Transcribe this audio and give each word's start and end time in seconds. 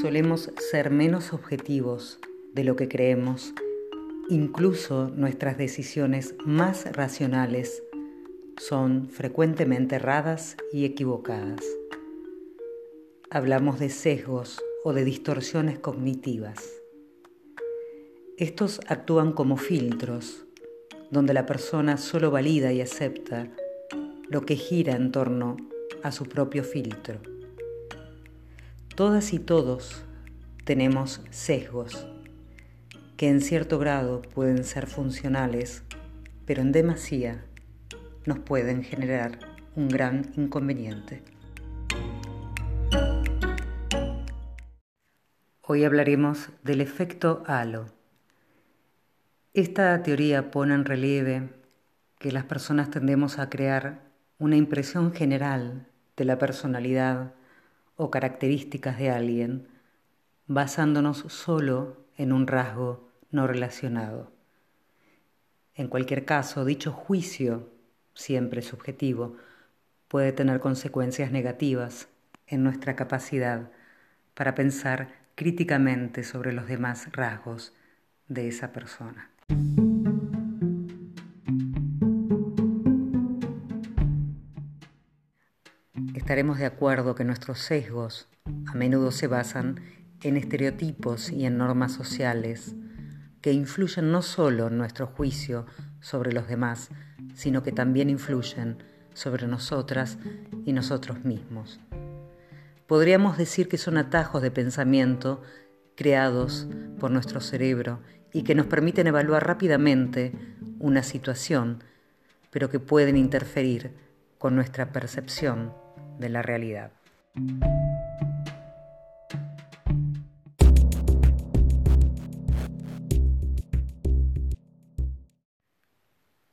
Solemos 0.00 0.52
ser 0.70 0.90
menos 0.92 1.32
objetivos 1.32 2.20
de 2.54 2.62
lo 2.62 2.76
que 2.76 2.86
creemos, 2.86 3.52
incluso 4.28 5.10
nuestras 5.16 5.58
decisiones 5.58 6.36
más 6.44 6.84
racionales 6.92 7.82
son 8.58 9.08
frecuentemente 9.08 9.96
erradas 9.96 10.56
y 10.72 10.84
equivocadas. 10.84 11.64
Hablamos 13.28 13.80
de 13.80 13.88
sesgos 13.88 14.62
o 14.84 14.92
de 14.92 15.04
distorsiones 15.04 15.80
cognitivas. 15.80 16.80
Estos 18.36 18.80
actúan 18.86 19.32
como 19.32 19.56
filtros, 19.56 20.46
donde 21.10 21.34
la 21.34 21.44
persona 21.44 21.96
solo 21.96 22.30
valida 22.30 22.72
y 22.72 22.80
acepta 22.82 23.48
lo 24.28 24.42
que 24.42 24.54
gira 24.54 24.94
en 24.94 25.10
torno 25.10 25.56
a 26.04 26.12
su 26.12 26.24
propio 26.26 26.62
filtro. 26.62 27.37
Todas 28.98 29.32
y 29.32 29.38
todos 29.38 30.02
tenemos 30.64 31.22
sesgos 31.30 32.08
que 33.16 33.28
en 33.28 33.40
cierto 33.40 33.78
grado 33.78 34.22
pueden 34.22 34.64
ser 34.64 34.88
funcionales, 34.88 35.84
pero 36.46 36.62
en 36.62 36.72
demasía 36.72 37.44
nos 38.26 38.40
pueden 38.40 38.82
generar 38.82 39.38
un 39.76 39.86
gran 39.86 40.32
inconveniente. 40.34 41.22
Hoy 45.62 45.84
hablaremos 45.84 46.48
del 46.64 46.80
efecto 46.80 47.44
halo. 47.46 47.86
Esta 49.54 50.02
teoría 50.02 50.50
pone 50.50 50.74
en 50.74 50.84
relieve 50.84 51.50
que 52.18 52.32
las 52.32 52.46
personas 52.46 52.90
tendemos 52.90 53.38
a 53.38 53.48
crear 53.48 54.00
una 54.40 54.56
impresión 54.56 55.12
general 55.12 55.86
de 56.16 56.24
la 56.24 56.36
personalidad 56.36 57.37
o 57.98 58.10
características 58.10 58.96
de 58.96 59.10
alguien 59.10 59.68
basándonos 60.46 61.18
solo 61.28 61.98
en 62.16 62.32
un 62.32 62.46
rasgo 62.46 63.10
no 63.30 63.46
relacionado. 63.46 64.32
En 65.74 65.88
cualquier 65.88 66.24
caso, 66.24 66.64
dicho 66.64 66.92
juicio 66.92 67.68
siempre 68.14 68.62
subjetivo, 68.62 69.36
puede 70.06 70.32
tener 70.32 70.60
consecuencias 70.60 71.30
negativas 71.32 72.08
en 72.46 72.62
nuestra 72.64 72.96
capacidad 72.96 73.70
para 74.34 74.54
pensar 74.54 75.12
críticamente 75.34 76.22
sobre 76.22 76.52
los 76.52 76.66
demás 76.66 77.12
rasgos 77.12 77.74
de 78.28 78.48
esa 78.48 78.72
persona. 78.72 79.30
Estaremos 86.28 86.58
de 86.58 86.66
acuerdo 86.66 87.14
que 87.14 87.24
nuestros 87.24 87.58
sesgos 87.58 88.28
a 88.66 88.74
menudo 88.74 89.12
se 89.12 89.28
basan 89.28 89.80
en 90.22 90.36
estereotipos 90.36 91.30
y 91.30 91.46
en 91.46 91.56
normas 91.56 91.92
sociales 91.92 92.74
que 93.40 93.54
influyen 93.54 94.12
no 94.12 94.20
solo 94.20 94.66
en 94.66 94.76
nuestro 94.76 95.06
juicio 95.06 95.64
sobre 96.00 96.32
los 96.32 96.46
demás, 96.46 96.90
sino 97.32 97.62
que 97.62 97.72
también 97.72 98.10
influyen 98.10 98.76
sobre 99.14 99.46
nosotras 99.46 100.18
y 100.66 100.74
nosotros 100.74 101.24
mismos. 101.24 101.80
Podríamos 102.86 103.38
decir 103.38 103.66
que 103.66 103.78
son 103.78 103.96
atajos 103.96 104.42
de 104.42 104.50
pensamiento 104.50 105.40
creados 105.94 106.68
por 107.00 107.10
nuestro 107.10 107.40
cerebro 107.40 108.00
y 108.34 108.42
que 108.42 108.54
nos 108.54 108.66
permiten 108.66 109.06
evaluar 109.06 109.46
rápidamente 109.46 110.34
una 110.78 111.02
situación, 111.02 111.82
pero 112.50 112.68
que 112.68 112.80
pueden 112.80 113.16
interferir 113.16 113.94
con 114.36 114.54
nuestra 114.54 114.92
percepción 114.92 115.87
de 116.18 116.28
la 116.28 116.42
realidad. 116.42 116.90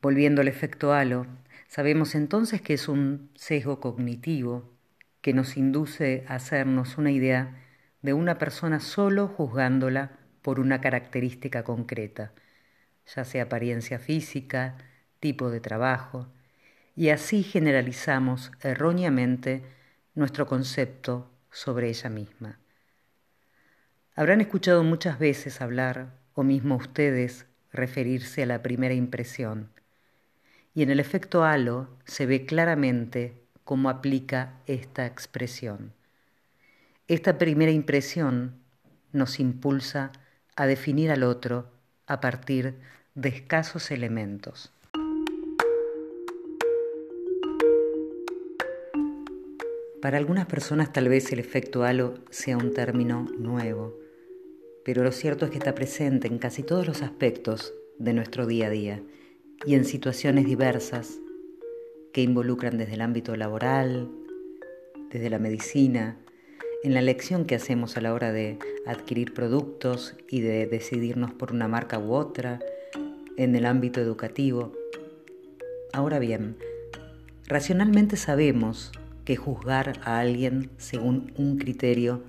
Volviendo 0.00 0.42
al 0.42 0.48
efecto 0.48 0.92
halo, 0.92 1.26
sabemos 1.66 2.14
entonces 2.14 2.60
que 2.60 2.74
es 2.74 2.88
un 2.88 3.30
sesgo 3.34 3.80
cognitivo 3.80 4.70
que 5.22 5.32
nos 5.32 5.56
induce 5.56 6.24
a 6.28 6.34
hacernos 6.34 6.98
una 6.98 7.10
idea 7.10 7.56
de 8.02 8.12
una 8.12 8.36
persona 8.36 8.80
solo 8.80 9.28
juzgándola 9.28 10.12
por 10.42 10.60
una 10.60 10.82
característica 10.82 11.64
concreta, 11.64 12.32
ya 13.06 13.24
sea 13.24 13.44
apariencia 13.44 13.98
física, 13.98 14.76
tipo 15.20 15.48
de 15.50 15.60
trabajo, 15.60 16.28
y 16.96 17.10
así 17.10 17.42
generalizamos 17.42 18.52
erróneamente 18.60 19.62
nuestro 20.14 20.46
concepto 20.46 21.30
sobre 21.50 21.88
ella 21.88 22.10
misma. 22.10 22.58
Habrán 24.14 24.40
escuchado 24.40 24.84
muchas 24.84 25.18
veces 25.18 25.60
hablar, 25.60 26.12
o 26.34 26.42
mismo 26.42 26.76
ustedes, 26.76 27.46
referirse 27.72 28.42
a 28.44 28.46
la 28.46 28.62
primera 28.62 28.94
impresión 28.94 29.70
y 30.74 30.82
en 30.82 30.90
el 30.90 31.00
efecto 31.00 31.44
halo 31.44 31.88
se 32.04 32.26
ve 32.26 32.46
claramente 32.46 33.40
cómo 33.62 33.88
aplica 33.88 34.54
esta 34.66 35.06
expresión. 35.06 35.92
Esta 37.06 37.38
primera 37.38 37.70
impresión 37.70 38.56
nos 39.12 39.38
impulsa 39.38 40.10
a 40.56 40.66
definir 40.66 41.10
al 41.12 41.22
otro 41.22 41.70
a 42.06 42.20
partir 42.20 42.74
de 43.14 43.28
escasos 43.28 43.90
elementos. 43.90 44.72
Para 50.04 50.18
algunas 50.18 50.44
personas 50.44 50.92
tal 50.92 51.08
vez 51.08 51.32
el 51.32 51.38
efecto 51.38 51.82
halo 51.82 52.18
sea 52.28 52.58
un 52.58 52.74
término 52.74 53.26
nuevo, 53.38 53.98
pero 54.84 55.02
lo 55.02 55.12
cierto 55.12 55.46
es 55.46 55.50
que 55.50 55.56
está 55.56 55.74
presente 55.74 56.28
en 56.28 56.36
casi 56.36 56.62
todos 56.62 56.86
los 56.86 57.00
aspectos 57.00 57.72
de 57.98 58.12
nuestro 58.12 58.44
día 58.44 58.66
a 58.66 58.70
día 58.70 59.02
y 59.64 59.76
en 59.76 59.86
situaciones 59.86 60.44
diversas 60.44 61.20
que 62.12 62.20
involucran 62.20 62.76
desde 62.76 62.92
el 62.92 63.00
ámbito 63.00 63.34
laboral, 63.34 64.10
desde 65.10 65.30
la 65.30 65.38
medicina, 65.38 66.18
en 66.82 66.92
la 66.92 67.00
elección 67.00 67.46
que 67.46 67.54
hacemos 67.54 67.96
a 67.96 68.02
la 68.02 68.12
hora 68.12 68.30
de 68.30 68.58
adquirir 68.84 69.32
productos 69.32 70.16
y 70.28 70.42
de 70.42 70.66
decidirnos 70.66 71.32
por 71.32 71.50
una 71.50 71.66
marca 71.66 71.98
u 71.98 72.12
otra, 72.12 72.60
en 73.38 73.56
el 73.56 73.64
ámbito 73.64 74.02
educativo. 74.02 74.74
Ahora 75.94 76.18
bien, 76.18 76.58
racionalmente 77.46 78.18
sabemos 78.18 78.92
que 79.24 79.36
juzgar 79.36 80.00
a 80.04 80.18
alguien 80.18 80.70
según 80.76 81.32
un 81.36 81.58
criterio 81.58 82.24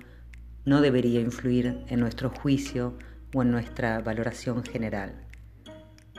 no 0.64 0.80
debería 0.80 1.20
influir 1.20 1.84
en 1.88 2.00
nuestro 2.00 2.30
juicio 2.30 2.94
o 3.34 3.42
en 3.42 3.50
nuestra 3.50 4.00
valoración 4.00 4.64
general. 4.64 5.14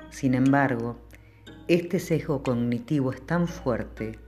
Sin 0.10 0.34
embargo, 0.34 1.00
este 1.68 2.00
sesgo 2.00 2.44
cognitivo 2.44 3.12
es 3.12 3.26
tan 3.26 3.48
fuerte 3.48 4.20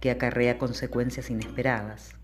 que 0.00 0.10
acarrea 0.10 0.58
consecuencias 0.58 1.30
inesperadas. 1.30 2.14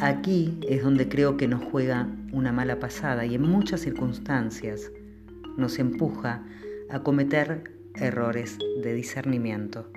Aquí 0.00 0.60
es 0.68 0.82
donde 0.82 1.08
creo 1.08 1.38
que 1.38 1.48
nos 1.48 1.64
juega 1.64 2.08
una 2.32 2.52
mala 2.52 2.78
pasada 2.78 3.24
y 3.24 3.34
en 3.34 3.42
muchas 3.42 3.80
circunstancias 3.80 4.92
nos 5.56 5.78
empuja 5.78 6.42
a 6.90 7.00
cometer 7.02 7.72
errores 7.94 8.58
de 8.82 8.92
discernimiento. 8.92 9.90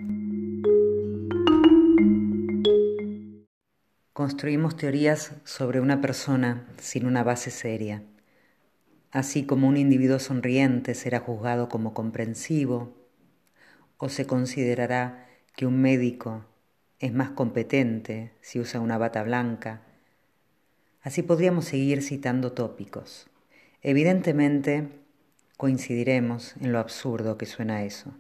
Construimos 4.20 4.76
teorías 4.76 5.32
sobre 5.46 5.80
una 5.80 6.02
persona 6.02 6.68
sin 6.78 7.06
una 7.06 7.24
base 7.24 7.52
seria. 7.52 8.04
Así 9.12 9.46
como 9.46 9.66
un 9.70 9.78
individuo 9.78 10.20
sonriente 10.20 10.94
será 10.94 11.22
juzgado 11.22 11.70
como 11.70 11.94
comprensivo, 11.94 12.98
o 13.98 14.10
se 14.10 14.28
considerará 14.28 15.26
que 15.56 15.66
un 15.66 15.80
médico 15.80 16.44
es 17.00 17.14
más 17.14 17.30
competente 17.30 18.34
si 18.42 18.60
usa 18.60 18.82
una 18.82 18.98
bata 18.98 19.24
blanca. 19.24 19.84
Así 21.02 21.24
podríamos 21.24 21.64
seguir 21.64 22.04
citando 22.04 22.52
tópicos. 22.52 23.30
Evidentemente 23.82 24.90
coincidiremos 25.56 26.58
en 26.60 26.74
lo 26.74 26.80
absurdo 26.80 27.38
que 27.38 27.46
suena 27.46 27.86
eso, 27.86 28.14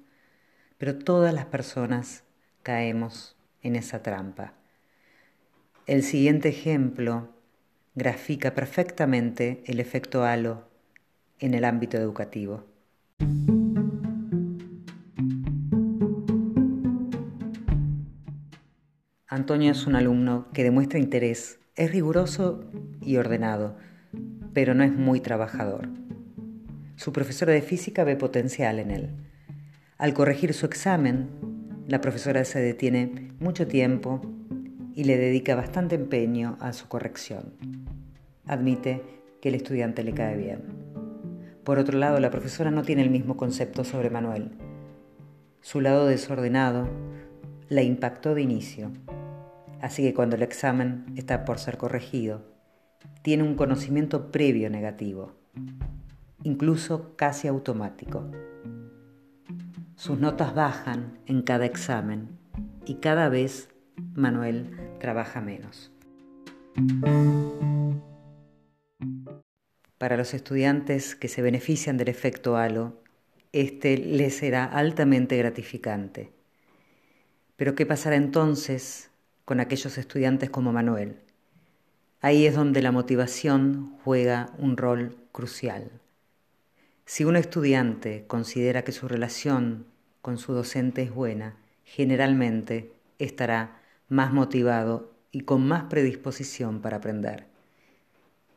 pero 0.78 0.98
todas 0.98 1.34
las 1.34 1.48
personas 1.48 2.24
caemos 2.64 3.36
en 3.64 3.76
esa 3.76 4.02
trampa. 4.02 4.59
El 5.86 6.04
siguiente 6.04 6.50
ejemplo 6.50 7.30
grafica 7.96 8.54
perfectamente 8.54 9.64
el 9.66 9.80
efecto 9.80 10.24
halo 10.24 10.68
en 11.40 11.54
el 11.54 11.66
ámbito 11.66 11.98
educativo. 11.98 12.64
Antonio 19.28 19.72
es 19.72 19.88
un 19.88 19.96
alumno 19.96 20.48
que 20.54 20.64
demuestra 20.64 21.00
interés, 21.00 21.60
es 21.76 21.92
riguroso 21.92 22.70
y 23.02 23.18
ordenado, 23.18 23.78
pero 24.54 24.74
no 24.74 24.84
es 24.84 24.92
muy 24.92 25.22
trabajador. 25.22 25.90
Su 26.96 27.14
profesora 27.14 27.54
de 27.54 27.62
física 27.62 28.04
ve 28.04 28.16
potencial 28.16 28.80
en 28.80 28.92
él. 28.92 29.10
Al 29.98 30.14
corregir 30.14 30.54
su 30.54 30.66
examen, 30.66 31.30
la 31.88 32.02
profesora 32.02 32.44
se 32.44 32.60
detiene 32.60 33.34
mucho 33.40 33.68
tiempo 33.68 34.22
y 35.00 35.06
le 35.06 35.18
dedica 35.18 35.56
bastante 35.56 35.96
empeño 35.96 36.58
a 36.60 36.74
su 36.74 36.90
corrección. 36.90 37.54
admite 38.46 39.02
que 39.42 39.48
el 39.48 39.56
estudiante 39.56 40.04
le 40.04 40.14
cae 40.14 40.36
bien. 40.36 40.62
Por 41.64 41.80
otro 41.80 41.98
lado, 41.98 42.20
la 42.20 42.30
profesora 42.30 42.70
no 42.70 42.82
tiene 42.82 43.04
el 43.04 43.10
mismo 43.10 43.38
concepto 43.38 43.86
sobre 43.86 44.10
Manuel. 44.10 44.52
Su 45.62 45.80
lado 45.80 46.06
desordenado 46.06 46.90
la 47.70 47.82
impactó 47.82 48.36
de 48.36 48.42
inicio, 48.42 48.92
así 49.80 50.04
que 50.04 50.14
cuando 50.14 50.36
el 50.36 50.42
examen 50.42 51.06
está 51.16 51.46
por 51.46 51.60
ser 51.60 51.78
corregido, 51.78 52.44
tiene 53.22 53.44
un 53.44 53.56
conocimiento 53.56 54.34
previo 54.34 54.70
negativo, 54.70 55.32
incluso 56.44 57.16
casi 57.16 57.48
automático. 57.48 58.30
Sus 59.96 60.20
notas 60.20 60.54
bajan 60.54 61.20
en 61.26 61.42
cada 61.42 61.66
examen 61.66 62.38
y 62.86 62.96
cada 62.96 63.30
vez 63.30 63.70
Manuel 64.14 64.89
trabaja 65.00 65.42
menos. 65.42 65.92
Para 69.98 70.16
los 70.16 70.34
estudiantes 70.34 71.16
que 71.16 71.28
se 71.28 71.42
benefician 71.42 71.98
del 71.98 72.08
efecto 72.08 72.56
halo, 72.56 73.02
este 73.52 73.98
les 73.98 74.38
será 74.38 74.66
altamente 74.66 75.38
gratificante. 75.38 76.32
Pero 77.56 77.76
¿qué 77.76 77.86
pasará 77.86 78.16
entonces 78.16 79.10
con 79.44 79.60
aquellos 79.60 79.98
estudiantes 79.98 80.50
como 80.50 80.72
Manuel? 80.72 81.18
Ahí 82.22 82.46
es 82.46 82.56
donde 82.56 82.82
la 82.82 82.92
motivación 82.92 83.98
juega 84.04 84.54
un 84.58 84.78
rol 84.78 85.18
crucial. 85.32 85.90
Si 87.06 87.24
un 87.26 87.36
estudiante 87.36 88.26
considera 88.28 88.84
que 88.84 88.92
su 88.92 89.08
relación 89.08 89.86
con 90.22 90.38
su 90.38 90.54
docente 90.54 91.02
es 91.02 91.12
buena, 91.12 91.56
generalmente 91.84 92.94
estará 93.18 93.79
más 94.10 94.34
motivado 94.34 95.12
y 95.32 95.42
con 95.42 95.68
más 95.68 95.84
predisposición 95.84 96.82
para 96.82 96.98
aprender. 96.98 97.46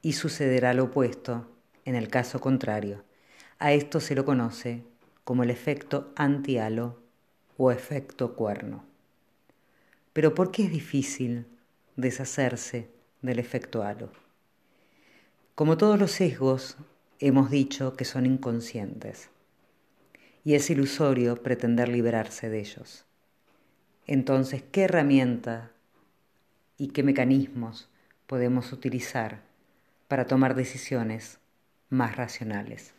Y 0.01 0.15
sucederá 0.15 0.75
lo 0.75 0.85
opuesto 0.85 1.49
en 1.85 1.95
el 1.95 2.09
caso 2.09 2.41
contrario. 2.41 3.05
A 3.59 3.73
esto 3.73 4.01
se 4.01 4.15
lo 4.15 4.25
conoce 4.25 4.83
como 5.25 5.43
el 5.43 5.51
efecto 5.51 6.13
anti-halo 6.17 6.99
o 7.57 7.71
efecto 7.71 8.35
cuerno. 8.35 8.85
Pero 10.13 10.35
¿por 10.35 10.51
qué 10.51 10.65
es 10.65 10.71
difícil 10.71 11.47
deshacerse 11.97 12.91
del 13.21 13.39
efecto 13.39 13.83
halo? 13.83 14.11
Como 15.55 15.77
todos 15.77 15.99
los 15.99 16.11
sesgos, 16.13 16.77
hemos 17.21 17.51
dicho 17.51 17.95
que 17.95 18.05
son 18.05 18.27
inconscientes 18.27 19.29
y 20.45 20.55
es 20.55 20.71
ilusorio 20.71 21.43
pretender 21.43 21.89
liberarse 21.89 22.49
de 22.49 22.61
ellos. 22.61 23.05
Entonces, 24.07 24.63
¿qué 24.73 24.85
herramienta 24.85 25.71
y 26.77 26.89
qué 26.89 27.03
mecanismos 27.03 27.89
podemos 28.27 28.73
utilizar 28.73 29.43
para 30.09 30.27
tomar 30.27 30.55
decisiones 30.55 31.39
más 31.89 32.17
racionales? 32.17 32.95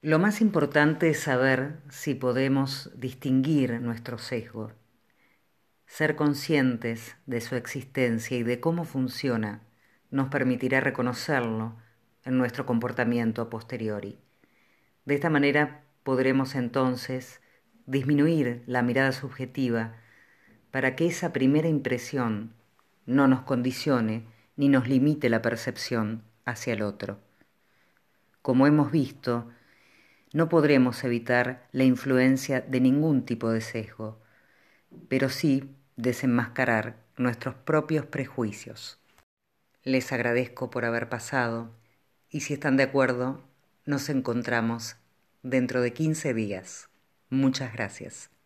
Lo 0.00 0.18
más 0.18 0.40
importante 0.40 1.10
es 1.10 1.20
saber 1.20 1.80
si 1.90 2.14
podemos 2.14 2.90
distinguir 2.94 3.80
nuestro 3.80 4.16
sesgo, 4.16 4.72
ser 5.86 6.16
conscientes 6.16 7.16
de 7.26 7.40
su 7.40 7.56
existencia 7.56 8.36
y 8.36 8.42
de 8.42 8.60
cómo 8.60 8.84
funciona 8.84 9.62
nos 10.10 10.28
permitirá 10.28 10.80
reconocerlo 10.80 11.76
en 12.24 12.38
nuestro 12.38 12.64
comportamiento 12.64 13.42
a 13.42 13.50
posteriori. 13.50 14.18
De 15.04 15.14
esta 15.14 15.30
manera 15.30 15.82
podremos 16.04 16.54
entonces 16.54 17.40
disminuir 17.86 18.62
la 18.66 18.82
mirada 18.82 19.12
subjetiva 19.12 19.94
para 20.70 20.96
que 20.96 21.06
esa 21.06 21.32
primera 21.32 21.68
impresión 21.68 22.52
no 23.06 23.26
nos 23.28 23.42
condicione 23.42 24.24
ni 24.56 24.68
nos 24.68 24.88
limite 24.88 25.28
la 25.28 25.40
percepción 25.40 26.22
hacia 26.44 26.74
el 26.74 26.82
otro. 26.82 27.18
Como 28.42 28.66
hemos 28.66 28.90
visto, 28.90 29.50
no 30.32 30.48
podremos 30.48 31.02
evitar 31.04 31.68
la 31.72 31.84
influencia 31.84 32.60
de 32.60 32.80
ningún 32.80 33.24
tipo 33.24 33.50
de 33.50 33.60
sesgo, 33.60 34.20
pero 35.08 35.28
sí 35.28 35.74
desenmascarar 35.96 36.96
nuestros 37.16 37.54
propios 37.54 38.06
prejuicios. 38.06 38.98
Les 39.84 40.12
agradezco 40.12 40.70
por 40.70 40.84
haber 40.84 41.08
pasado 41.08 41.70
y 42.30 42.40
si 42.40 42.54
están 42.54 42.76
de 42.76 42.82
acuerdo, 42.84 43.42
nos 43.86 44.08
encontramos 44.08 44.96
dentro 45.42 45.80
de 45.80 45.92
15 45.92 46.34
días. 46.34 46.88
Muchas 47.30 47.72
gracias. 47.72 48.37